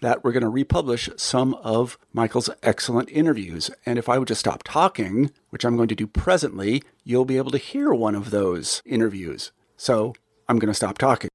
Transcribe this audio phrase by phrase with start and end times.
[0.00, 3.70] that we're going to republish some of Michael's excellent interviews.
[3.84, 7.38] And if I would just stop talking, which I'm going to do presently, you'll be
[7.38, 9.52] able to hear one of those interviews.
[9.76, 10.14] So
[10.48, 11.30] I'm going to stop talking.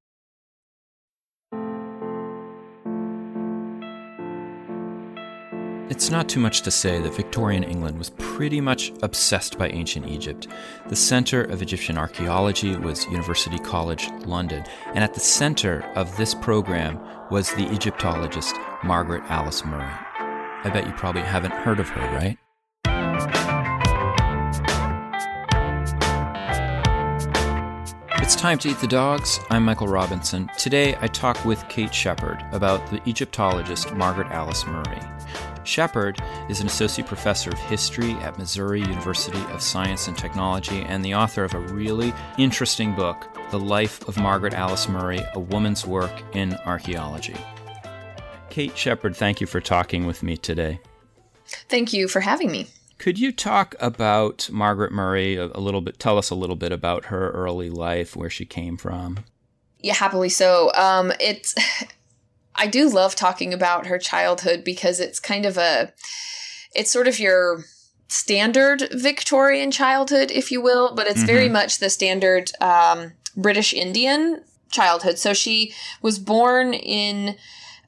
[5.91, 10.07] It's not too much to say that Victorian England was pretty much obsessed by ancient
[10.07, 10.47] Egypt.
[10.87, 14.63] The center of Egyptian archaeology was University College London,
[14.95, 16.97] and at the center of this program
[17.29, 19.91] was the Egyptologist Margaret Alice Murray.
[20.63, 22.37] I bet you probably haven't heard of her, right?
[28.31, 29.41] It's time to eat the dogs.
[29.49, 30.49] I'm Michael Robinson.
[30.57, 35.01] Today I talk with Kate Sheppard about the Egyptologist Margaret Alice Murray.
[35.65, 41.03] Sheppard is an associate professor of history at Missouri University of Science and Technology and
[41.03, 45.85] the author of a really interesting book, The Life of Margaret Alice Murray A Woman's
[45.85, 47.35] Work in Archaeology.
[48.49, 50.79] Kate Sheppard, thank you for talking with me today.
[51.67, 52.67] Thank you for having me.
[53.01, 55.97] Could you talk about Margaret Murray a, a little bit?
[55.97, 59.25] Tell us a little bit about her early life, where she came from.
[59.79, 60.71] Yeah, happily so.
[60.75, 61.55] Um, it's
[62.55, 65.91] I do love talking about her childhood because it's kind of a
[66.75, 67.65] it's sort of your
[68.07, 71.25] standard Victorian childhood, if you will, but it's mm-hmm.
[71.25, 75.17] very much the standard um, British Indian childhood.
[75.17, 75.73] So she
[76.03, 77.35] was born in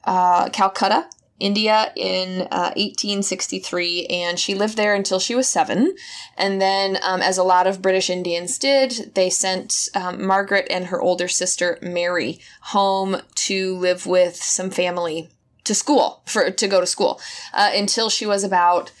[0.02, 1.08] uh, Calcutta
[1.40, 5.94] India in uh, 1863, and she lived there until she was seven.
[6.36, 10.86] And then, um, as a lot of British Indians did, they sent um, Margaret and
[10.86, 15.28] her older sister Mary home to live with some family
[15.64, 17.20] to school for to go to school
[17.52, 18.92] uh, until she was about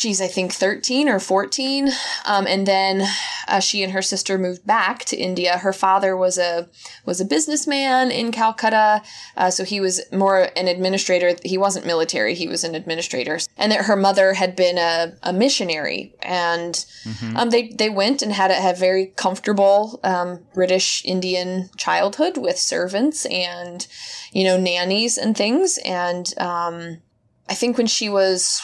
[0.00, 1.90] geez, I think 13 or 14.
[2.24, 3.06] Um, and then
[3.46, 5.58] uh, she and her sister moved back to India.
[5.58, 6.70] Her father was a
[7.04, 9.02] was a businessman in Calcutta,
[9.36, 11.36] uh, so he was more an administrator.
[11.44, 13.40] He wasn't military; he was an administrator.
[13.58, 16.74] And that her mother had been a, a missionary, and
[17.04, 17.36] mm-hmm.
[17.36, 22.58] um, they they went and had a had very comfortable um, British Indian childhood with
[22.58, 23.86] servants and
[24.32, 25.78] you know nannies and things.
[25.84, 27.02] And um,
[27.50, 28.62] I think when she was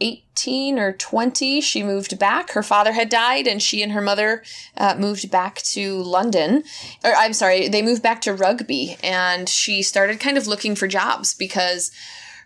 [0.00, 2.50] 18 or 20, she moved back.
[2.50, 4.42] Her father had died, and she and her mother
[4.76, 6.64] uh, moved back to London.
[7.04, 10.88] Or, I'm sorry, they moved back to Rugby, and she started kind of looking for
[10.88, 11.90] jobs because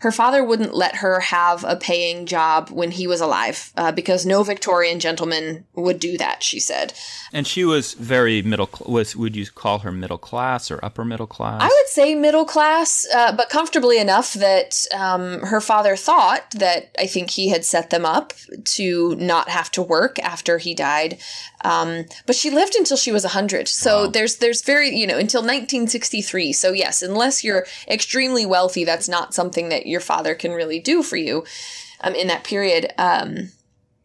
[0.00, 4.24] her father wouldn't let her have a paying job when he was alive uh, because
[4.24, 6.42] no Victorian gentleman would do that.
[6.42, 6.92] She said,
[7.32, 8.70] and she was very middle.
[8.86, 11.60] Was would you call her middle class or upper middle class?
[11.62, 16.90] I would say middle class, uh, but comfortably enough that um, her father thought that
[16.98, 18.32] I think he had set them up
[18.64, 21.18] to not have to work after he died.
[21.64, 23.66] Um, but she lived until she was 100.
[23.68, 24.10] So wow.
[24.10, 26.52] there's there's very, you know, until 1963.
[26.52, 31.02] So yes, unless you're extremely wealthy, that's not something that your father can really do
[31.02, 31.44] for you
[32.00, 32.92] um, in that period.
[32.98, 33.50] Um,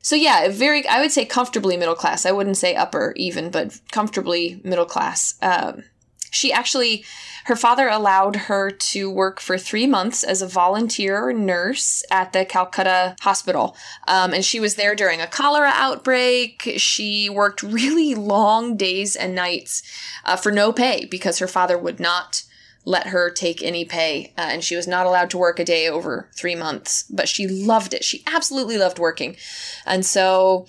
[0.01, 2.25] so yeah, very, I would say comfortably middle class.
[2.25, 5.35] I wouldn't say upper even, but comfortably middle class.
[5.41, 5.83] Um,
[6.29, 7.05] she actually,
[7.45, 12.43] her father allowed her to work for three months as a volunteer nurse at the
[12.43, 13.77] Calcutta hospital.
[14.07, 16.73] Um, and she was there during a cholera outbreak.
[16.77, 19.83] She worked really long days and nights
[20.25, 22.43] uh, for no pay because her father would not
[22.85, 25.87] let her take any pay, uh, and she was not allowed to work a day
[25.87, 27.03] over three months.
[27.09, 28.03] But she loved it.
[28.03, 29.37] She absolutely loved working.
[29.85, 30.67] And so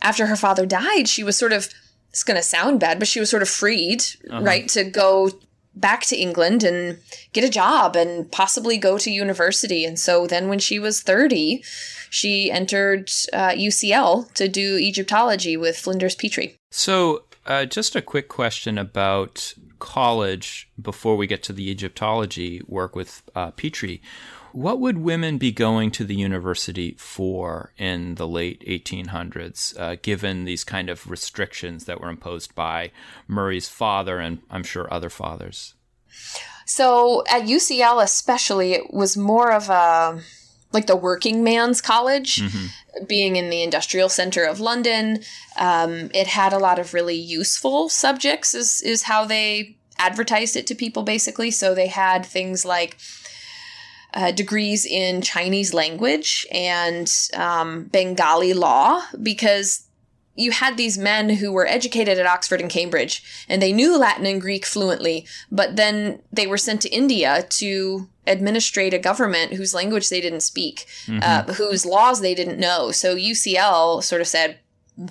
[0.00, 1.68] after her father died, she was sort of
[2.10, 4.40] it's going to sound bad, but she was sort of freed, uh-huh.
[4.42, 5.30] right, to go
[5.74, 6.98] back to England and
[7.34, 9.84] get a job and possibly go to university.
[9.84, 11.62] And so then when she was 30,
[12.08, 16.56] she entered uh, UCL to do Egyptology with Flinders Petrie.
[16.70, 22.96] So, uh, just a quick question about college before we get to the Egyptology work
[22.96, 24.02] with uh, Petrie.
[24.52, 30.44] What would women be going to the university for in the late 1800s, uh, given
[30.44, 32.90] these kind of restrictions that were imposed by
[33.28, 35.74] Murray's father and I'm sure other fathers?
[36.64, 40.20] So at UCL, especially, it was more of a
[40.72, 43.04] like the working man's college, mm-hmm.
[43.06, 45.20] being in the industrial center of London.
[45.58, 50.66] Um, it had a lot of really useful subjects, is is how they advertised it
[50.66, 51.50] to people basically.
[51.50, 52.98] So they had things like
[54.14, 59.86] uh, degrees in Chinese language and um, Bengali law because
[60.34, 64.26] you had these men who were educated at Oxford and Cambridge and they knew Latin
[64.26, 69.74] and Greek fluently, but then they were sent to India to administrate a government whose
[69.74, 71.20] language they didn't speak, mm-hmm.
[71.22, 72.90] uh, whose laws they didn't know.
[72.90, 74.58] So UCL sort of said,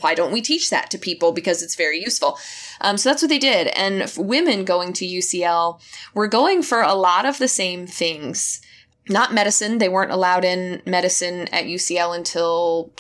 [0.02, 2.40] why don't we teach that to people because it's very useful
[2.82, 5.80] um, so that's what they did and women going to ucl
[6.16, 8.62] were going for a lot of the same things
[9.10, 9.78] not medicine.
[9.78, 12.92] They weren't allowed in medicine at UCL until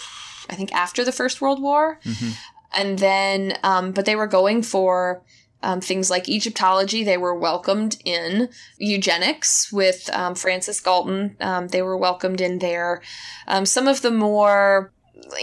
[0.49, 1.99] I think after the First World War.
[2.03, 2.31] Mm-hmm.
[2.77, 5.23] And then, um, but they were going for
[5.65, 7.03] um, things like Egyptology.
[7.03, 11.35] They were welcomed in eugenics with um, Francis Galton.
[11.41, 13.01] Um, they were welcomed in there.
[13.47, 14.93] Um, some of the more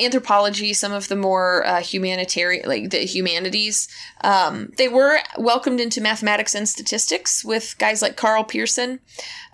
[0.01, 3.89] anthropology, some of the more uh, humanitarian, like the humanities,
[4.23, 9.01] um, they were welcomed into mathematics and statistics with guys like Karl Pearson.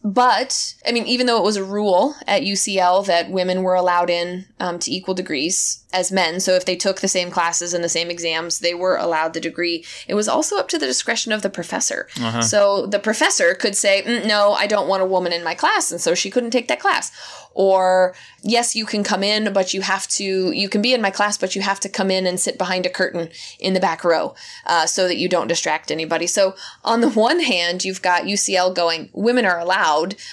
[0.05, 4.11] But, I mean, even though it was a rule at UCL that women were allowed
[4.11, 7.83] in um, to equal degrees as men, so if they took the same classes and
[7.83, 11.33] the same exams, they were allowed the degree, it was also up to the discretion
[11.33, 12.09] of the professor.
[12.21, 12.43] Uh-huh.
[12.43, 15.91] So the professor could say, mm, No, I don't want a woman in my class,
[15.91, 17.11] and so she couldn't take that class.
[17.55, 21.11] Or, yes, you can come in, but you have to, you can be in my
[21.11, 24.05] class, but you have to come in and sit behind a curtain in the back
[24.05, 24.37] row
[24.67, 26.29] uh, so that you don't distract anybody.
[26.29, 26.55] So,
[26.85, 29.88] on the one hand, you've got UCL going, women are allowed,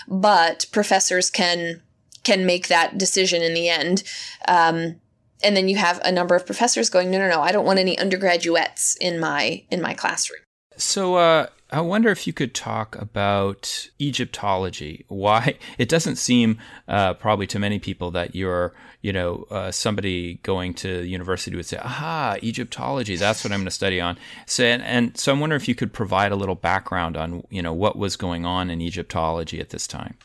[0.07, 1.81] but professors can
[2.23, 4.03] can make that decision in the end.
[4.47, 4.99] Um,
[5.43, 7.77] and then you have a number of professors going, no, no, no, I don't want
[7.77, 10.39] any undergraduates in my in my classroom.
[10.77, 15.05] So, uh, I wonder if you could talk about Egyptology.
[15.07, 18.73] Why it doesn't seem uh, probably to many people that you're,
[19.05, 23.15] you know, uh, somebody going to university would say, "Aha, Egyptology.
[23.15, 24.17] That's what I'm going to study on."
[24.47, 27.61] So, and, and, so I'm wondering if you could provide a little background on, you
[27.61, 30.17] know, what was going on in Egyptology at this time.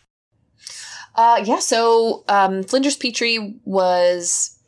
[1.15, 1.59] Uh, yeah.
[1.59, 4.59] So um, Flinders Petrie was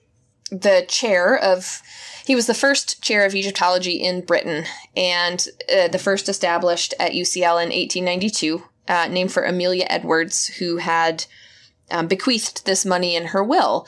[0.50, 1.80] the chair of
[2.26, 7.12] he was the first chair of Egyptology in Britain and uh, the first established at
[7.12, 11.24] UCL in 1892, uh, named for Amelia Edwards, who had
[11.90, 13.86] um, bequeathed this money in her will.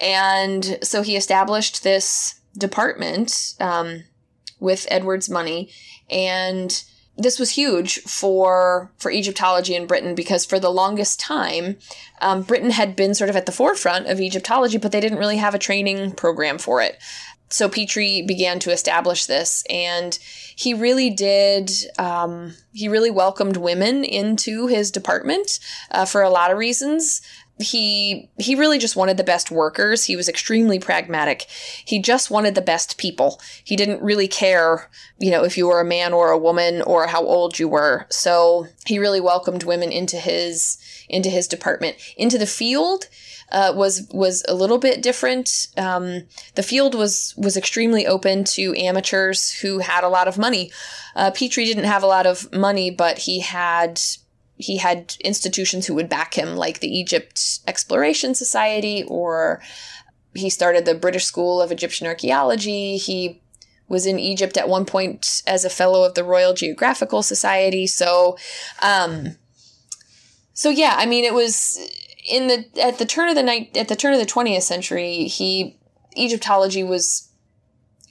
[0.00, 4.04] And so he established this department um,
[4.60, 5.70] with Edwards' money.
[6.10, 6.82] And
[7.16, 11.76] this was huge for for Egyptology in Britain because for the longest time,
[12.20, 15.36] um, Britain had been sort of at the forefront of Egyptology, but they didn't really
[15.36, 16.98] have a training program for it
[17.48, 20.18] so Petrie began to establish this, and
[20.56, 21.70] he really did.
[21.98, 25.60] Um, he really welcomed women into his department
[25.90, 27.22] uh, for a lot of reasons.
[27.60, 30.04] He he really just wanted the best workers.
[30.04, 31.42] He was extremely pragmatic.
[31.84, 33.40] He just wanted the best people.
[33.62, 37.06] He didn't really care, you know, if you were a man or a woman or
[37.06, 38.06] how old you were.
[38.10, 43.08] So he really welcomed women into his into his department, into the field
[43.54, 45.68] uh, was was a little bit different.
[45.76, 46.24] Um,
[46.56, 50.72] the field was was extremely open to amateurs who had a lot of money.
[51.14, 54.00] Uh, Petrie didn't have a lot of money, but he had
[54.56, 59.62] he had institutions who would back him, like the Egypt Exploration Society, or
[60.34, 62.96] he started the British School of Egyptian Archaeology.
[62.96, 63.40] He
[63.86, 67.86] was in Egypt at one point as a fellow of the Royal Geographical Society.
[67.86, 68.36] So,
[68.82, 69.36] um,
[70.54, 71.78] so yeah, I mean, it was
[72.24, 75.24] in the at the turn of the night at the turn of the 20th century,
[75.24, 75.76] he
[76.16, 77.28] Egyptology was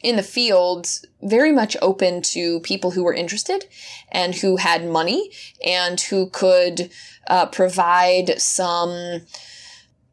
[0.01, 0.87] in the field
[1.21, 3.65] very much open to people who were interested
[4.11, 5.31] and who had money
[5.65, 6.91] and who could
[7.27, 9.21] uh, provide some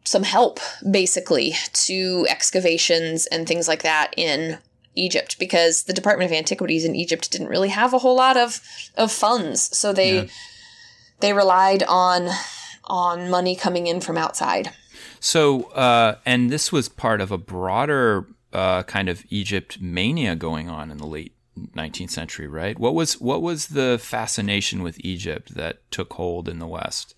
[0.05, 4.59] some help basically to excavations and things like that in
[4.95, 8.61] Egypt because the Department of Antiquities in Egypt didn't really have a whole lot of
[8.97, 10.27] of funds so they yeah.
[11.19, 12.29] they relied on
[12.91, 14.73] on money coming in from outside.
[15.21, 20.69] So, uh, and this was part of a broader uh, kind of Egypt mania going
[20.69, 21.35] on in the late
[21.77, 22.79] 19th century, right?
[22.79, 27.15] What was what was the fascination with Egypt that took hold in the West?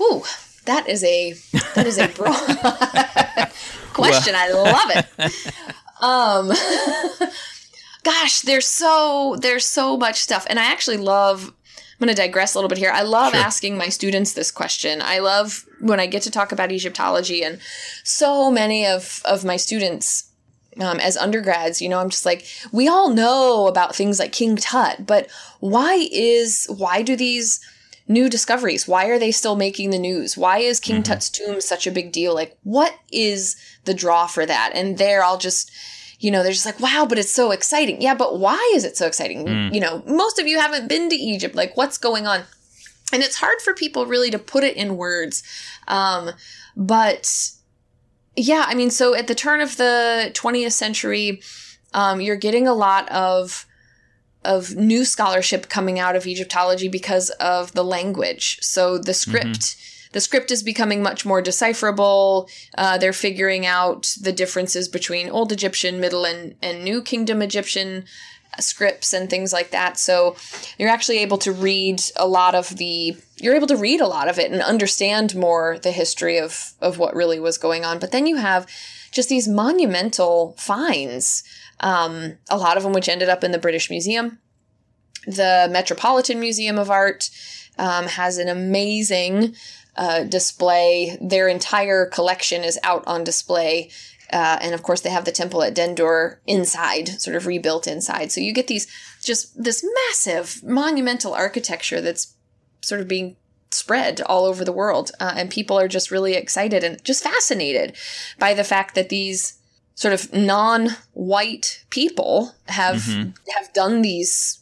[0.00, 0.22] Ooh,
[0.66, 1.32] that is a
[1.74, 2.34] that is a broad
[3.92, 4.34] question.
[4.36, 5.54] I love it.
[5.98, 6.52] Um,
[8.02, 11.52] gosh, there's so there's so much stuff, and I actually love.
[11.98, 12.90] I'm going to digress a little bit here.
[12.90, 13.42] I love sure.
[13.42, 15.00] asking my students this question.
[15.02, 17.58] I love when I get to talk about Egyptology, and
[18.04, 20.30] so many of of my students
[20.80, 24.56] um, as undergrads, you know, I'm just like, we all know about things like King
[24.56, 25.28] Tut, but
[25.60, 27.60] why is, why do these
[28.08, 30.36] new discoveries, why are they still making the news?
[30.36, 31.04] Why is King mm-hmm.
[31.04, 32.34] Tut's tomb such a big deal?
[32.34, 34.72] Like, what is the draw for that?
[34.74, 35.70] And there I'll just,
[36.18, 38.00] you know, they're just like, wow, but it's so exciting.
[38.00, 39.46] Yeah, but why is it so exciting?
[39.46, 39.74] Mm.
[39.74, 41.54] You know, most of you haven't been to Egypt.
[41.54, 42.42] Like, what's going on?
[43.12, 45.42] And it's hard for people really to put it in words.
[45.88, 46.30] Um,
[46.76, 47.50] but
[48.34, 51.40] yeah, I mean, so at the turn of the 20th century,
[51.94, 53.66] um, you're getting a lot of
[54.44, 58.58] of new scholarship coming out of Egyptology because of the language.
[58.62, 59.46] So the script.
[59.46, 59.92] Mm-hmm.
[60.16, 62.48] The script is becoming much more decipherable.
[62.78, 68.06] Uh, they're figuring out the differences between Old Egyptian, Middle, and, and New Kingdom Egyptian
[68.58, 69.98] scripts and things like that.
[69.98, 70.34] So
[70.78, 74.26] you're actually able to read a lot of the you're able to read a lot
[74.26, 77.98] of it and understand more the history of of what really was going on.
[77.98, 78.66] But then you have
[79.12, 81.42] just these monumental finds,
[81.80, 84.38] um, a lot of them which ended up in the British Museum.
[85.26, 87.28] The Metropolitan Museum of Art
[87.78, 89.54] um, has an amazing
[89.96, 91.16] uh, display.
[91.20, 93.90] Their entire collection is out on display
[94.32, 98.32] uh, and of course, they have the temple at Dendur inside, sort of rebuilt inside.
[98.32, 98.86] So you get these
[99.22, 102.34] just this massive monumental architecture that's
[102.80, 103.36] sort of being
[103.70, 105.12] spread all over the world.
[105.20, 107.96] Uh, and people are just really excited and just fascinated
[108.38, 109.58] by the fact that these
[109.94, 113.30] sort of non-white people have mm-hmm.
[113.56, 114.60] have done these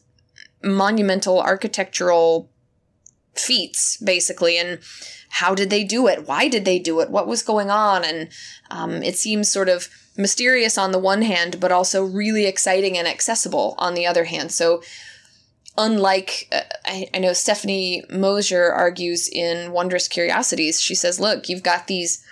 [0.62, 2.50] monumental architectural
[3.36, 4.78] feats basically and
[5.34, 6.28] how did they do it?
[6.28, 7.10] Why did they do it?
[7.10, 8.04] What was going on?
[8.04, 8.28] And
[8.70, 13.08] um, it seems sort of mysterious on the one hand, but also really exciting and
[13.08, 14.52] accessible on the other hand.
[14.52, 14.80] So,
[15.76, 21.64] unlike, uh, I, I know Stephanie Moser argues in Wondrous Curiosities, she says, look, you've
[21.64, 22.24] got these,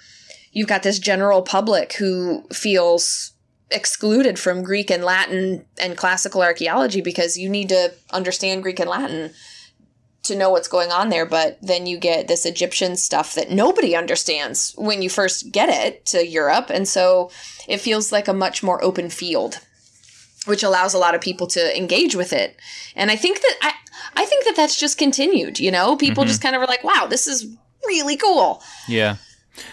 [0.52, 3.32] you've got this general public who feels
[3.72, 8.88] excluded from Greek and Latin and classical archaeology because you need to understand Greek and
[8.88, 9.32] Latin
[10.24, 13.96] to know what's going on there, but then you get this Egyptian stuff that nobody
[13.96, 16.70] understands when you first get it to Europe.
[16.70, 17.30] And so
[17.68, 19.58] it feels like a much more open field,
[20.46, 22.56] which allows a lot of people to engage with it.
[22.94, 23.72] And I think that I,
[24.16, 26.28] I think that that's just continued, you know, people mm-hmm.
[26.28, 27.46] just kind of are like, wow, this is
[27.84, 28.62] really cool.
[28.86, 29.16] Yeah.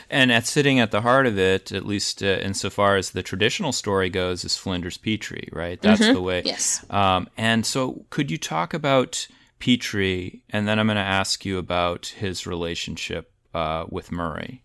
[0.10, 3.72] And at sitting at the heart of it, at least uh, insofar as the traditional
[3.72, 5.82] story goes, is Flinders Petrie, right?
[5.82, 6.13] That's mm-hmm.
[6.13, 6.41] the way.
[6.44, 6.86] Yes.
[6.89, 9.27] Um, and so, could you talk about
[9.60, 14.63] Petrie, and then I'm going to ask you about his relationship uh, with Murray.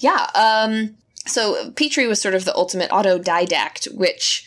[0.00, 0.28] Yeah.
[0.34, 4.44] Um, so Petrie was sort of the ultimate autodidact, which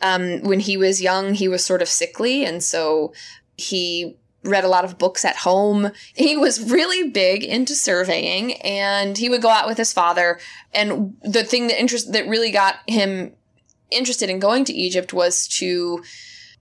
[0.00, 2.44] um, when he was young, he was sort of sickly.
[2.44, 3.12] And so
[3.56, 5.90] he read a lot of books at home.
[6.14, 10.38] He was really big into surveying and he would go out with his father.
[10.72, 13.32] And the thing that interest that really got him
[13.90, 16.02] interested in going to Egypt was to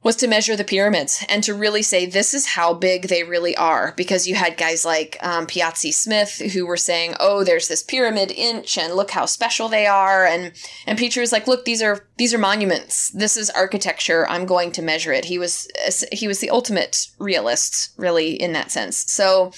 [0.06, 3.58] was to measure the pyramids and to really say this is how big they really
[3.58, 3.92] are.
[3.98, 8.32] Because you had guys like um, Piazzi Smyth who were saying oh there's this pyramid
[8.32, 10.24] inch and look how special they are.
[10.24, 10.54] And
[10.86, 13.10] and Petrie was like look these are these are monuments.
[13.10, 14.28] This is architecture.
[14.30, 15.26] I'm going to measure it.
[15.26, 15.68] He was
[16.12, 19.12] he was the ultimate realist really in that sense.
[19.12, 19.54] So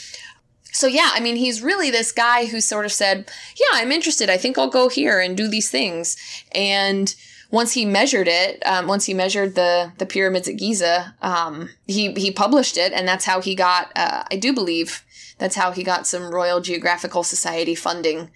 [0.72, 4.30] so yeah I mean he's really this guy who sort of said yeah I'm interested.
[4.30, 6.16] I think I'll go here and do these things.
[6.54, 7.14] And
[7.50, 12.12] once he measured it, um, once he measured the the pyramids at Giza, um, he
[12.14, 13.92] he published it, and that's how he got.
[13.96, 15.04] Uh, I do believe
[15.38, 18.32] that's how he got some Royal Geographical Society funding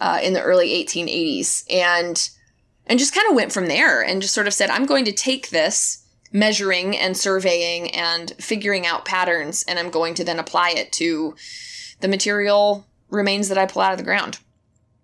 [0.00, 2.30] uh, in the early 1880s, and
[2.86, 5.12] and just kind of went from there, and just sort of said, I'm going to
[5.12, 10.70] take this measuring and surveying and figuring out patterns, and I'm going to then apply
[10.70, 11.34] it to
[12.00, 14.38] the material remains that I pull out of the ground.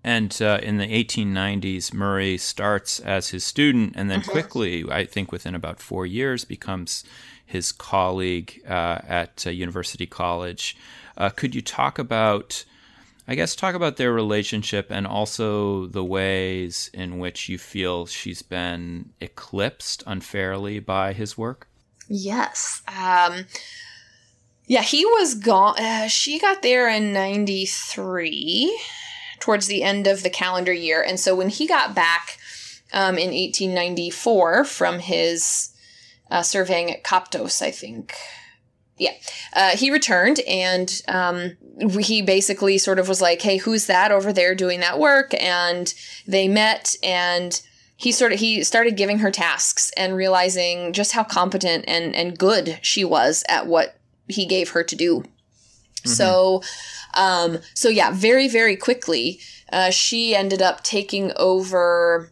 [0.04, 4.32] And uh, in the 1890s, Murray starts as his student and then mm-hmm.
[4.32, 7.04] quickly, I think within about four years, becomes
[7.46, 10.76] his colleague uh, at uh, University College.
[11.16, 12.64] Uh, could you talk about,
[13.28, 18.42] I guess, talk about their relationship and also the ways in which you feel she's
[18.42, 21.68] been eclipsed unfairly by his work?
[22.08, 22.82] Yes.
[22.88, 23.46] Um,
[24.66, 25.78] yeah, he was gone.
[25.78, 28.80] Uh, she got there in 93
[29.42, 31.02] towards the end of the calendar year.
[31.02, 32.38] And so when he got back
[32.92, 35.70] um, in 1894 from his
[36.30, 38.14] uh, surveying at Koptos, I think.
[38.98, 39.14] Yeah.
[39.52, 41.56] Uh, he returned and um,
[41.98, 45.34] he basically sort of was like, hey, who's that over there doing that work?
[45.34, 45.92] And
[46.24, 47.60] they met and
[47.96, 52.38] he sort of he started giving her tasks and realizing just how competent and and
[52.38, 53.96] good she was at what
[54.28, 55.24] he gave her to do.
[56.04, 56.10] Mm-hmm.
[56.10, 56.62] So
[57.14, 59.40] um so yeah, very very quickly
[59.72, 62.30] uh, she ended up taking over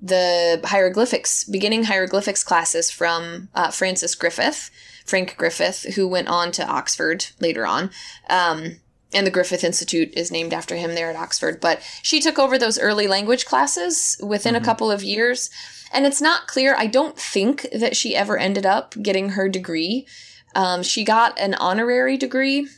[0.00, 4.70] the hieroglyphics, beginning hieroglyphics classes from uh, Francis Griffith,
[5.06, 7.90] Frank Griffith, who went on to Oxford later on.
[8.28, 8.80] Um,
[9.14, 11.60] and the Griffith Institute is named after him there at Oxford.
[11.60, 14.62] But she took over those early language classes within mm-hmm.
[14.62, 15.50] a couple of years.
[15.92, 16.74] And it's not clear.
[16.76, 20.06] I don't think that she ever ended up getting her degree.
[20.54, 22.68] Um, she got an honorary degree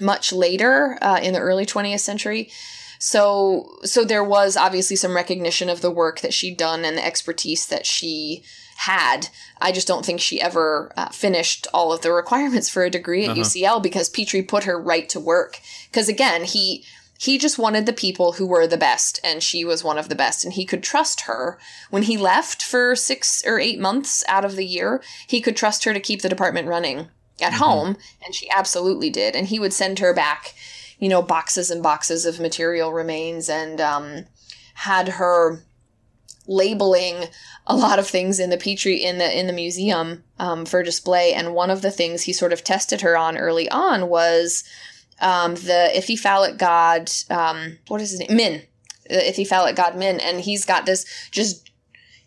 [0.00, 2.50] much later uh, in the early 20th century.
[2.98, 7.04] So, so there was obviously some recognition of the work that she'd done and the
[7.04, 8.44] expertise that she
[8.76, 9.28] had.
[9.60, 13.24] I just don't think she ever uh, finished all of the requirements for a degree
[13.24, 13.40] at uh-huh.
[13.40, 15.58] UCL because Petrie put her right to work.
[15.90, 16.84] Because again, he
[17.18, 20.16] he just wanted the people who were the best, and she was one of the
[20.16, 21.56] best, and he could trust her.
[21.88, 25.84] When he left for six or eight months out of the year, he could trust
[25.84, 27.10] her to keep the department running
[27.42, 27.64] at mm-hmm.
[27.64, 29.36] home, and she absolutely did.
[29.36, 30.54] And he would send her back
[31.02, 34.24] you know, boxes and boxes of material remains and um,
[34.74, 35.60] had her
[36.46, 37.24] labeling
[37.66, 41.34] a lot of things in the Petrie in the in the museum um, for display
[41.34, 44.62] and one of the things he sort of tested her on early on was
[45.20, 48.62] um, the ithyphallic god um, what is his name min
[49.08, 51.70] the ithyphallic god min and he's got this just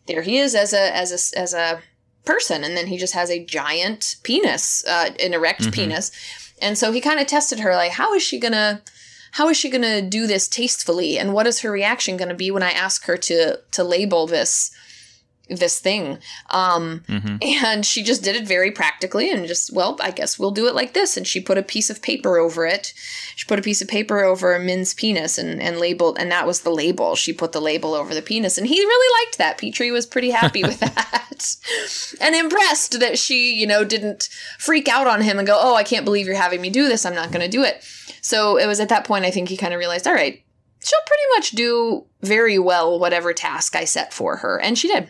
[0.08, 1.82] there he is as a as a as a
[2.26, 5.72] person and then he just has a giant penis uh, an erect mm-hmm.
[5.72, 6.12] penis
[6.62, 8.82] and so he kind of tested her like, how is she gonna
[9.32, 11.20] how is she gonna do this tastefully?
[11.20, 14.72] And what is her reaction gonna be when I ask her to to label this
[15.50, 16.18] this thing.
[16.50, 17.38] Um, mm-hmm.
[17.42, 20.76] And she just did it very practically and just, well, I guess we'll do it
[20.76, 21.18] like this.
[21.18, 22.94] And she put a piece of paper over it.
[23.36, 26.62] She put a piece of paper over Min's penis and, and labeled, and that was
[26.62, 27.16] the label.
[27.16, 28.58] She put the label over the penis.
[28.58, 29.58] And he really liked that.
[29.58, 31.26] Petrie was pretty happy with that
[32.22, 35.84] and impressed that she, you know, didn't freak out on him and go, oh, I
[35.84, 37.06] can't believe you're having me do this.
[37.06, 37.84] I'm not going to do it.
[38.22, 40.44] So it was at that point I think he kind of realized, all right,
[40.84, 44.60] she'll pretty much do very well whatever task I set for her.
[44.60, 45.10] And she did.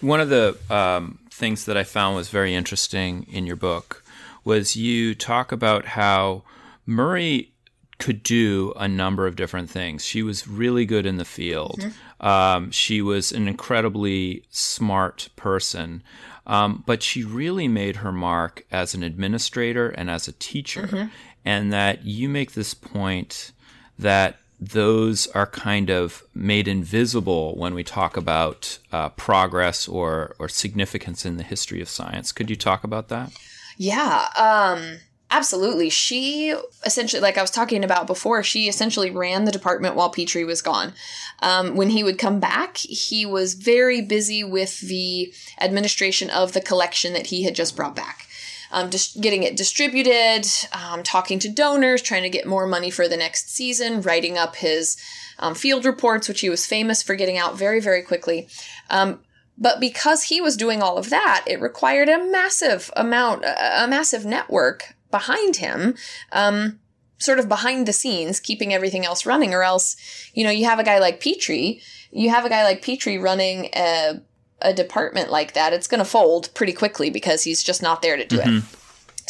[0.00, 4.02] One of the um, things that I found was very interesting in your book
[4.44, 6.42] was you talk about how
[6.86, 7.52] Murray
[7.98, 10.04] could do a number of different things.
[10.04, 11.80] She was really good in the field.
[11.80, 12.26] Mm-hmm.
[12.26, 16.02] Um, she was an incredibly smart person,
[16.46, 20.86] um, but she really made her mark as an administrator and as a teacher.
[20.86, 21.08] Mm-hmm.
[21.44, 23.52] And that you make this point
[23.98, 30.48] that those are kind of made invisible when we talk about uh, progress or, or
[30.48, 32.30] significance in the history of science.
[32.30, 33.32] Could you talk about that?
[33.78, 34.98] Yeah, um,
[35.30, 35.88] absolutely.
[35.88, 40.44] She essentially, like I was talking about before, she essentially ran the department while Petrie
[40.44, 40.92] was gone.
[41.40, 46.60] Um, when he would come back, he was very busy with the administration of the
[46.60, 48.26] collection that he had just brought back
[48.72, 53.08] um, just getting it distributed, um, talking to donors, trying to get more money for
[53.08, 54.96] the next season, writing up his
[55.38, 58.48] um, field reports, which he was famous for getting out very, very quickly.
[58.88, 59.20] Um,
[59.58, 64.24] but because he was doing all of that, it required a massive amount, a massive
[64.24, 65.96] network behind him
[66.32, 66.80] um,
[67.18, 69.96] sort of behind the scenes, keeping everything else running, or else,
[70.32, 73.68] you know, you have a guy like Petrie, you have a guy like Petrie running
[73.74, 74.22] a
[74.62, 78.16] a department like that, it's going to fold pretty quickly because he's just not there
[78.16, 78.58] to do mm-hmm.
[78.58, 78.64] it.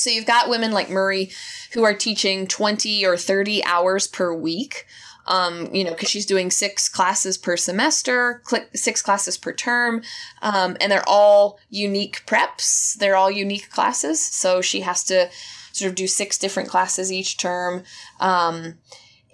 [0.00, 1.30] So you've got women like Murray
[1.72, 4.86] who are teaching 20 or 30 hours per week.
[5.26, 8.42] Um, you know, because she's doing six classes per semester,
[8.74, 10.02] six classes per term,
[10.42, 12.96] um, and they're all unique preps.
[12.96, 14.20] They're all unique classes.
[14.20, 15.30] So she has to
[15.72, 17.84] sort of do six different classes each term.
[18.18, 18.78] Um,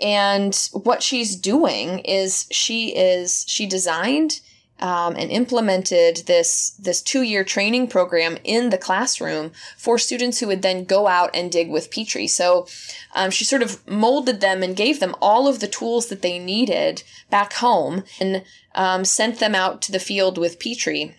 [0.01, 4.41] and what she's doing is she is, she designed
[4.79, 10.47] um, and implemented this this two year training program in the classroom for students who
[10.49, 12.27] would then go out and dig with Petrie.
[12.27, 12.67] So
[13.15, 16.39] um, she sort of molded them and gave them all of the tools that they
[16.39, 21.15] needed back home and um, sent them out to the field with Petrie.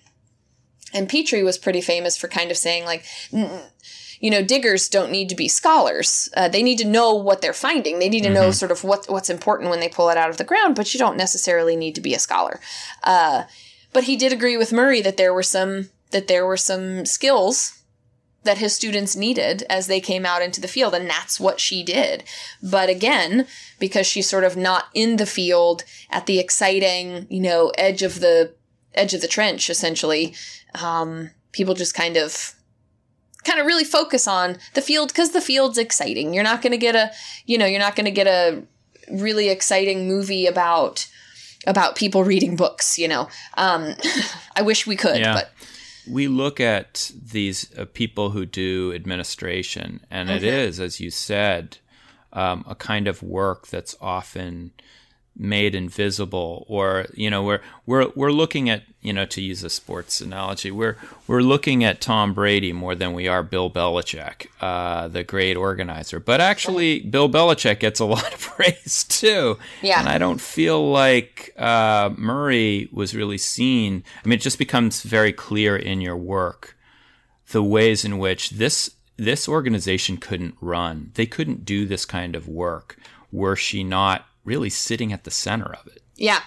[0.93, 3.03] And Petrie was pretty famous for kind of saying like
[4.19, 6.30] you know, diggers don't need to be scholars.
[6.36, 7.99] Uh, they need to know what they're finding.
[7.99, 8.36] They need to mm-hmm.
[8.36, 10.93] know sort of what what's important when they pull it out of the ground, but
[10.93, 12.60] you don't necessarily need to be a scholar.
[13.03, 13.43] Uh,
[13.93, 17.82] but he did agree with Murray that there were some that there were some skills
[18.43, 21.84] that his students needed as they came out into the field, and that's what she
[21.84, 22.23] did.
[22.63, 23.45] But again,
[23.77, 28.19] because she's sort of not in the field at the exciting, you know, edge of
[28.19, 28.53] the
[28.93, 30.34] edge of the trench, essentially.
[30.82, 32.53] Um, people just kind of
[33.43, 36.34] kind of really focus on the field because the field's exciting.
[36.34, 37.12] You're not going to get a,
[37.45, 38.63] you know, you're not going to get a
[39.12, 41.08] really exciting movie about
[41.65, 42.97] about people reading books.
[42.97, 43.95] You know, um,
[44.56, 45.34] I wish we could, yeah.
[45.34, 45.52] but
[46.10, 50.38] we look at these uh, people who do administration, and mm-hmm.
[50.38, 51.78] it is, as you said,
[52.34, 54.71] um, a kind of work that's often
[55.39, 59.69] made invisible or you know we're we're we're looking at you know to use a
[59.69, 60.97] sports analogy we're
[61.28, 66.19] we're looking at Tom Brady more than we are Bill Belichick uh, the great organizer.
[66.19, 69.60] But actually Bill Belichick gets a lot of praise too.
[69.82, 70.00] Yeah.
[70.00, 75.04] And I don't feel like uh, Murray was really seen I mean it just becomes
[75.04, 76.76] very clear in your work
[77.52, 81.12] the ways in which this this organization couldn't run.
[81.15, 82.97] They couldn't do this kind of work
[83.32, 86.01] were she not really sitting at the center of it.
[86.15, 86.41] Yeah.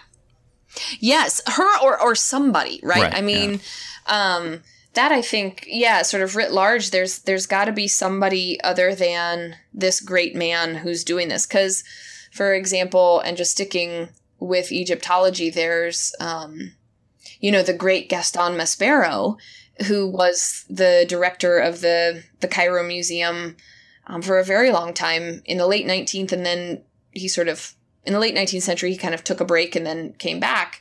[0.98, 3.02] Yes, her or or somebody, right?
[3.02, 3.60] right I mean,
[4.08, 4.34] yeah.
[4.34, 4.62] um
[4.94, 8.94] that I think, yeah, sort of writ large, there's there's got to be somebody other
[8.94, 11.46] than this great man who's doing this.
[11.46, 11.84] Because,
[12.32, 14.08] for example, and just sticking
[14.40, 16.72] with Egyptology, there's, um,
[17.40, 19.38] you know, the great Gaston Maspero,
[19.86, 23.56] who was the director of the the Cairo Museum
[24.08, 26.82] um, for a very long time in the late 19th, and then
[27.12, 29.86] he sort of in the late 19th century, he kind of took a break and
[29.86, 30.80] then came back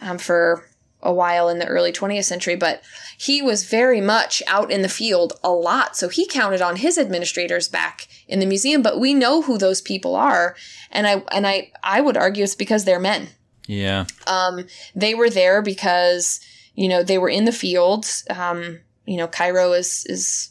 [0.00, 0.68] um, for
[1.04, 2.82] a while in the early 20th century, but
[3.16, 5.96] he was very much out in the field a lot.
[5.96, 9.82] So he counted on his administrators back in the museum, but we know who those
[9.82, 10.56] people are.
[10.90, 13.28] And I, and I, I would argue it's because they're men.
[13.66, 14.06] Yeah.
[14.26, 16.40] Um, they were there because,
[16.74, 18.06] you know, they were in the field.
[18.30, 20.50] Um, you know, Cairo is, is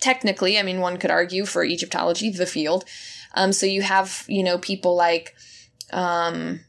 [0.00, 2.84] technically, I mean, one could argue for Egyptology, the field.
[3.36, 5.34] Um, so you have, you know, people like
[5.92, 6.60] um,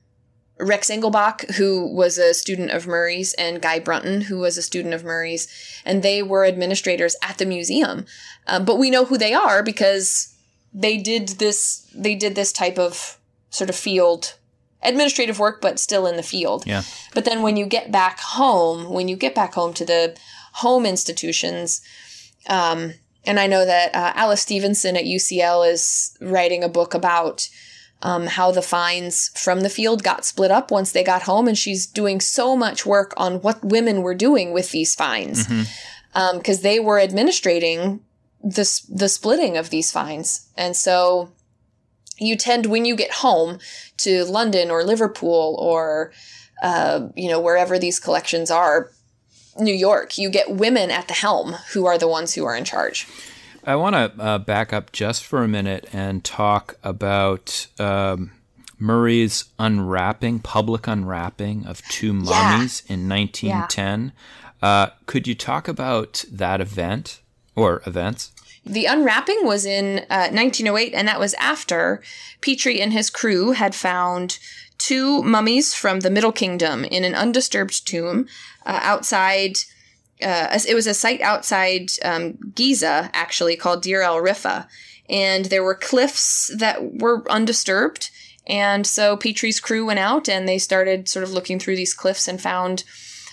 [0.59, 4.93] Rex Engelbach, who was a student of Murray's, and Guy Brunton, who was a student
[4.93, 5.47] of Murray's,
[5.85, 8.05] and they were administrators at the museum.
[8.47, 10.35] Um, but we know who they are because
[10.73, 11.89] they did this.
[11.95, 13.17] They did this type of
[13.49, 14.35] sort of field
[14.83, 16.65] administrative work, but still in the field.
[16.65, 16.83] Yeah.
[17.13, 20.17] But then when you get back home, when you get back home to the
[20.53, 21.81] home institutions,
[22.47, 22.93] um,
[23.27, 27.49] and I know that uh, Alice Stevenson at UCL is writing a book about
[28.01, 31.57] um, how the finds from the field got split up once they got home, and
[31.57, 35.67] she's doing so much work on what women were doing with these finds because
[36.13, 36.55] mm-hmm.
[36.55, 37.99] um, they were administrating
[38.41, 41.31] the the splitting of these finds, and so
[42.19, 43.59] you tend when you get home
[43.97, 46.11] to London or Liverpool or
[46.63, 48.91] uh, you know wherever these collections are
[49.59, 52.63] New York, you get women at the helm who are the ones who are in
[52.63, 53.07] charge.
[53.63, 58.31] I want to uh, back up just for a minute and talk about um,
[58.79, 62.93] Murray's unwrapping, public unwrapping of two mummies yeah.
[62.93, 64.13] in 1910.
[64.61, 64.67] Yeah.
[64.67, 67.19] Uh, could you talk about that event
[67.55, 68.31] or events?
[68.65, 72.01] The unwrapping was in uh, 1908, and that was after
[72.41, 74.39] Petrie and his crew had found
[74.77, 78.27] two mummies from the Middle Kingdom in an undisturbed tomb
[78.67, 79.57] uh, outside.
[80.21, 84.67] Uh, it was a site outside um, Giza, actually, called Deir el Rifa.
[85.09, 88.11] And there were cliffs that were undisturbed.
[88.45, 92.27] And so Petrie's crew went out and they started sort of looking through these cliffs
[92.27, 92.83] and found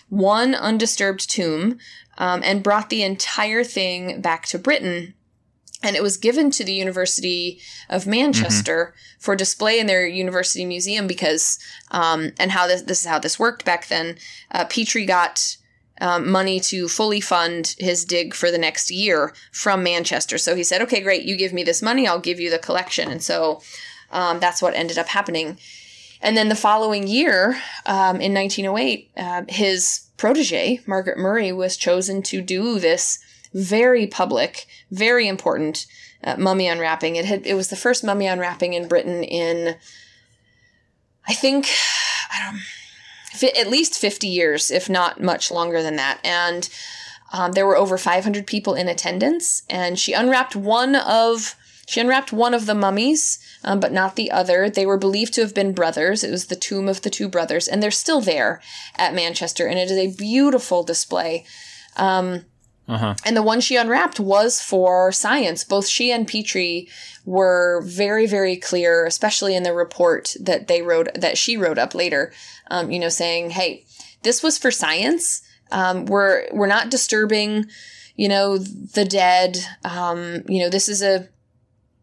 [0.08, 1.78] one undisturbed tomb
[2.18, 5.14] um, and brought the entire thing back to Britain
[5.84, 9.20] and it was given to the University of Manchester mm-hmm.
[9.20, 11.58] for display in their university museum because,
[11.90, 14.16] um, and how this, this is how this worked back then.
[14.50, 15.56] Uh, Petrie got
[16.00, 20.38] um, money to fully fund his dig for the next year from Manchester.
[20.38, 23.10] So he said, okay, great, you give me this money, I'll give you the collection.
[23.10, 23.62] And so
[24.10, 25.58] um, that's what ended up happening.
[26.20, 32.22] And then the following year, um, in 1908, uh, his protege, Margaret Murray, was chosen
[32.22, 33.18] to do this
[33.54, 35.86] very public, very important
[36.22, 37.16] uh, mummy unwrapping.
[37.16, 39.76] It had it was the first mummy unwrapping in Britain in
[41.26, 41.68] I think
[42.32, 42.60] I don't
[43.58, 46.18] at least 50 years, if not much longer than that.
[46.24, 46.68] And
[47.32, 52.32] um, there were over 500 people in attendance, and she unwrapped one of she unwrapped
[52.32, 54.70] one of the mummies, um, but not the other.
[54.70, 56.24] They were believed to have been brothers.
[56.24, 58.62] It was the tomb of the two brothers, and they're still there
[58.96, 61.44] at Manchester, and it is a beautiful display.
[61.96, 62.46] Um,
[62.86, 63.14] uh-huh.
[63.24, 65.64] And the one she unwrapped was for science.
[65.64, 66.88] Both she and Petrie
[67.24, 71.94] were very, very clear, especially in the report that they wrote, that she wrote up
[71.94, 72.32] later,
[72.70, 73.84] um, you know, saying, hey,
[74.22, 75.42] this was for science.
[75.70, 77.66] Um, we're, we're not disturbing,
[78.16, 79.58] you know, the dead.
[79.84, 81.28] Um, you know, this is a,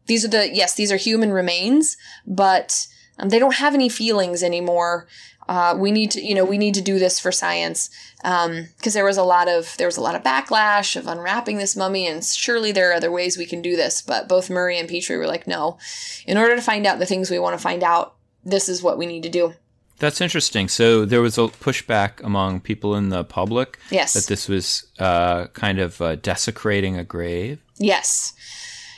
[0.07, 2.87] these are the, yes, these are human remains, but
[3.19, 5.05] Um, they don't have any feelings anymore.
[5.51, 8.93] Uh, we need to, you know, we need to do this for science because um,
[8.93, 12.07] there was a lot of there was a lot of backlash of unwrapping this mummy,
[12.07, 14.01] and surely there are other ways we can do this.
[14.01, 15.77] But both Murray and Petrie were like, no,
[16.25, 18.97] in order to find out the things we want to find out, this is what
[18.97, 19.53] we need to do.
[19.99, 20.69] That's interesting.
[20.69, 23.77] So there was a pushback among people in the public.
[23.89, 24.13] Yes.
[24.13, 27.59] That this was uh, kind of uh, desecrating a grave.
[27.77, 28.31] Yes.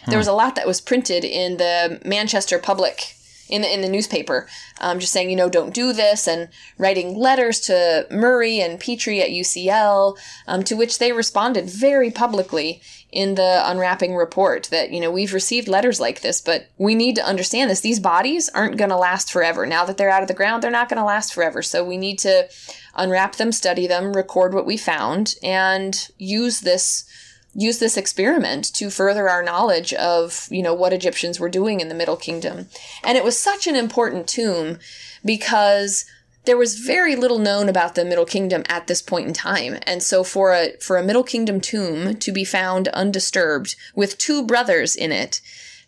[0.06, 3.16] There was a lot that was printed in the Manchester Public
[3.54, 4.48] in the, in the newspaper,
[4.82, 9.22] um, just saying, you know, don't do this, and writing letters to Murray and Petrie
[9.22, 15.00] at UCL, um, to which they responded very publicly in the unwrapping report that, you
[15.00, 17.82] know, we've received letters like this, but we need to understand this.
[17.82, 19.68] These bodies aren't going to last forever.
[19.68, 21.62] Now that they're out of the ground, they're not going to last forever.
[21.62, 22.50] So we need to
[22.96, 27.06] unwrap them, study them, record what we found, and use this
[27.54, 31.90] use this experiment to further our knowledge of, you know, what Egyptians were doing in
[31.90, 32.68] the Middle Kingdom.
[33.04, 34.80] And it was such an important tomb
[35.24, 36.06] because
[36.46, 39.78] there was very little known about the Middle Kingdom at this point in time.
[39.84, 44.46] And so for a for a Middle Kingdom tomb to be found undisturbed with two
[44.46, 45.42] brothers in it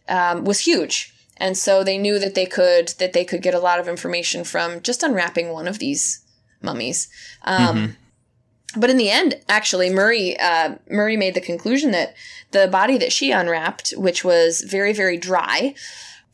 [0.07, 1.13] um, was huge.
[1.37, 4.43] And so they knew that they could that they could get a lot of information
[4.43, 6.23] from just unwrapping one of these
[6.61, 7.09] mummies.
[7.43, 7.91] Um, mm-hmm.
[8.75, 12.15] But in the end, actually, Murray uh, Murray made the conclusion that
[12.51, 15.75] the body that she unwrapped, which was very very dry,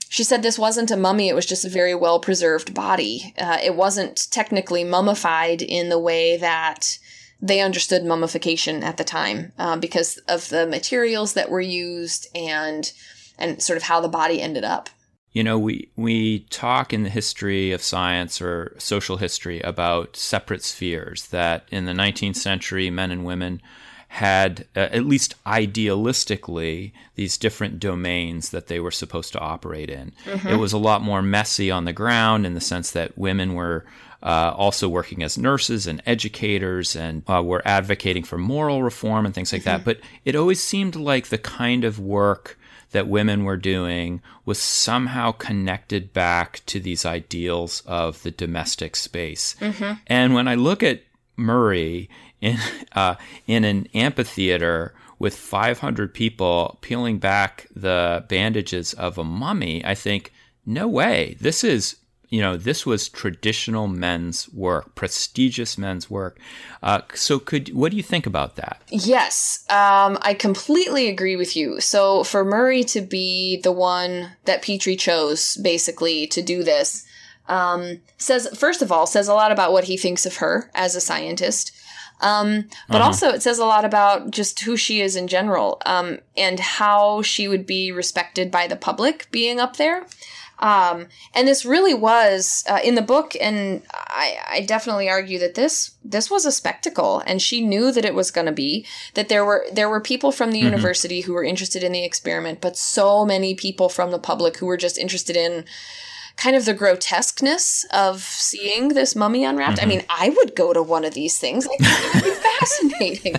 [0.10, 3.34] she said this wasn't a mummy; it was just a very well preserved body.
[3.38, 6.98] Uh, it wasn't technically mummified in the way that
[7.42, 12.92] they understood mummification at the time, uh, because of the materials that were used and
[13.38, 14.90] and sort of how the body ended up.
[15.34, 20.64] You know, we we talk in the history of science or social history about separate
[20.64, 23.62] spheres that in the 19th century men and women
[24.10, 30.12] had uh, at least idealistically these different domains that they were supposed to operate in.
[30.26, 30.50] Mm-hmm.
[30.50, 33.86] It was a lot more messy on the ground in the sense that women were
[34.22, 39.34] uh, also working as nurses and educators and uh, were advocating for moral reform and
[39.34, 39.78] things like mm-hmm.
[39.78, 39.86] that.
[39.86, 42.60] But it always seemed like the kind of work
[42.92, 49.56] that women were doing was somehow connected back to these ideals of the domestic space.
[49.60, 49.94] Mm-hmm.
[50.08, 51.04] And when I look at
[51.38, 52.58] Murray in
[52.94, 53.16] uh,
[53.48, 60.34] in an amphitheater with 500 people peeling back the bandages of a mummy, I think,
[60.66, 61.38] no way.
[61.40, 61.98] This is
[62.32, 66.40] you know, this was traditional men's work, prestigious men's work.
[66.82, 68.82] Uh, so, could what do you think about that?
[68.88, 71.82] Yes, um, I completely agree with you.
[71.82, 77.06] So, for Murray to be the one that Petrie chose, basically, to do this,
[77.50, 80.96] um, says first of all says a lot about what he thinks of her as
[80.96, 81.74] a scientist.
[82.22, 83.08] Um, but uh-huh.
[83.08, 87.24] also, it says a lot about just who she is in general um, and how
[87.24, 90.06] she would be respected by the public being up there.
[90.62, 95.56] Um, and this really was uh, in the book, and I, I, definitely argue that
[95.56, 99.28] this this was a spectacle, and she knew that it was going to be that
[99.28, 100.68] there were there were people from the mm-hmm.
[100.68, 104.68] university who were interested in the experiment, but so many people from the public who
[104.68, 105.66] were just interested in
[106.38, 109.78] kind of the grotesqueness of seeing this mummy unwrapped.
[109.78, 109.86] Mm-hmm.
[109.86, 111.68] I mean, I would go to one of these things.
[111.68, 113.36] Like, it would be fascinating.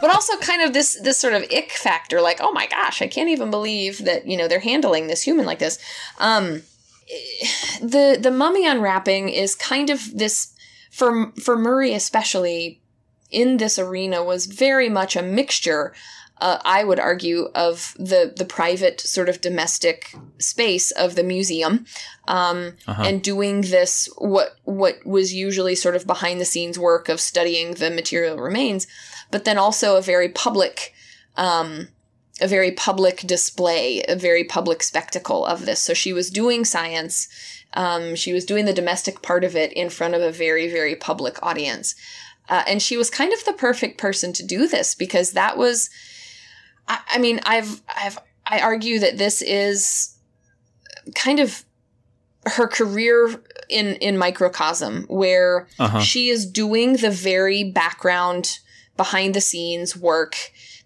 [0.00, 3.06] But also kind of this this sort of ick factor like oh my gosh i
[3.06, 5.78] can't even believe that you know they're handling this human like this.
[6.18, 6.62] Um
[7.80, 10.52] the the mummy unwrapping is kind of this
[10.90, 12.80] for for murray especially
[13.30, 15.94] in this arena was very much a mixture
[16.40, 21.86] uh, I would argue, of the the private sort of domestic space of the museum,
[22.26, 23.02] um, uh-huh.
[23.06, 27.74] and doing this what what was usually sort of behind the scenes work of studying
[27.74, 28.86] the material remains,
[29.30, 30.94] but then also a very public,
[31.36, 31.88] um,
[32.40, 35.82] a very public display, a very public spectacle of this.
[35.82, 37.28] So she was doing science.
[37.74, 40.96] Um, she was doing the domestic part of it in front of a very, very
[40.96, 41.94] public audience.
[42.48, 45.90] Uh, and she was kind of the perfect person to do this because that was,
[46.88, 50.16] I, I mean, I've, I've, I argue that this is
[51.14, 51.64] kind of
[52.46, 56.00] her career in in microcosm where uh-huh.
[56.00, 58.58] she is doing the very background
[58.96, 60.36] behind the scenes work,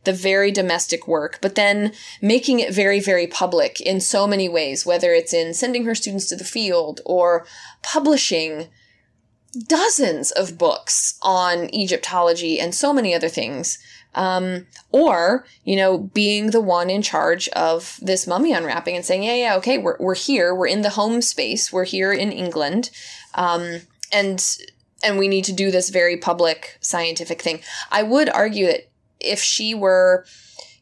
[0.04, 4.84] the very domestic work, but then making it very, very public in so many ways,
[4.84, 7.46] whether it's in sending her students to the field or
[7.82, 8.68] publishing
[9.66, 13.78] dozens of books on Egyptology and so many other things.
[14.14, 19.22] Um, or, you know, being the one in charge of this mummy unwrapping and saying,
[19.22, 20.54] yeah, yeah, okay, we're, we're here.
[20.54, 21.72] We're in the home space.
[21.72, 22.90] We're here in England.
[23.34, 23.80] Um,
[24.12, 24.44] and
[25.02, 27.60] and we need to do this very public scientific thing.
[27.90, 30.24] I would argue that if she were,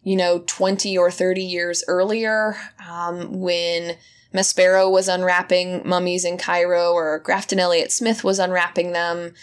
[0.03, 3.97] you know, 20 or 30 years earlier, um, when
[4.35, 9.35] Maspero was unwrapping mummies in Cairo or Grafton Elliott Smith was unwrapping them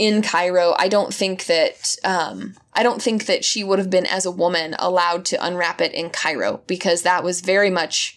[0.00, 0.74] in Cairo.
[0.78, 4.30] I don't think that um, I don't think that she would have been as a
[4.30, 8.16] woman allowed to unwrap it in Cairo because that was very much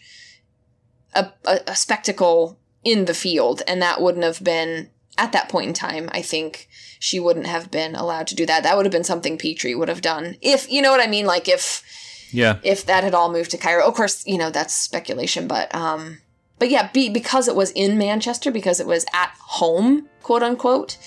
[1.14, 5.68] a, a, a spectacle in the field, and that wouldn't have been at that point
[5.68, 6.10] in time.
[6.14, 6.70] I think
[7.00, 8.64] she wouldn't have been allowed to do that.
[8.64, 11.26] That would have been something Petrie would have done if you know what I mean.
[11.26, 11.84] Like if
[12.32, 13.86] yeah, if that had all moved to Cairo.
[13.86, 16.20] Of course, you know that's speculation, but um,
[16.60, 20.98] but yeah, be, because it was in Manchester, because it was at home, quote unquote,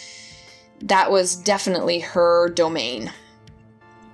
[0.81, 3.13] that was definitely her domain.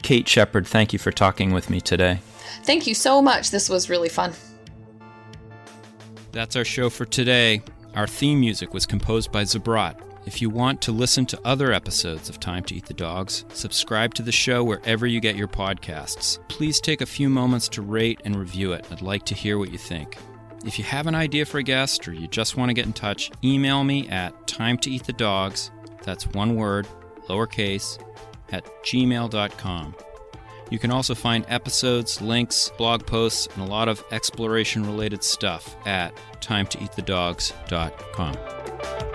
[0.02, 2.20] Kate Sheppard, thank you for talking with me today.
[2.64, 3.50] Thank you so much.
[3.50, 4.32] This was really fun.
[6.32, 7.62] That's our show for today.
[7.94, 10.00] Our theme music was composed by Zabrat.
[10.24, 14.14] If you want to listen to other episodes of Time to Eat the Dogs, subscribe
[14.14, 16.38] to the show wherever you get your podcasts.
[16.48, 18.86] Please take a few moments to rate and review it.
[18.90, 20.16] I'd like to hear what you think.
[20.64, 22.92] If you have an idea for a guest or you just want to get in
[22.92, 24.78] touch, email me at time
[26.02, 26.88] that's one word,
[27.28, 28.02] lowercase,
[28.50, 29.94] at gmail.com.
[30.70, 35.76] You can also find episodes, links, blog posts, and a lot of exploration related stuff
[35.86, 39.11] at timetoeatthedogs.com.